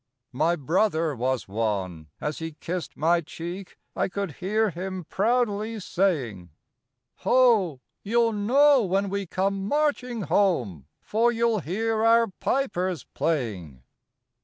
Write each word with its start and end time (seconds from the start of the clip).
My 0.33 0.55
brother 0.55 1.15
was 1.15 1.47
one. 1.47 2.07
As 2.19 2.39
he 2.39 2.53
kissed 2.53 2.97
my 2.97 3.21
cheek, 3.21 3.77
I 3.95 4.07
could 4.07 4.31
hear 4.37 4.71
him 4.71 5.03
proudly 5.07 5.79
saying: 5.79 6.49
"Ho! 7.17 7.81
you'll 8.01 8.33
know 8.33 8.81
when 8.81 9.09
we 9.11 9.27
come 9.27 9.67
marching 9.67 10.21
home, 10.23 10.87
For 11.03 11.31
you'll 11.31 11.59
hear 11.59 12.03
our 12.03 12.25
pipers 12.29 13.03
playing." 13.13 13.83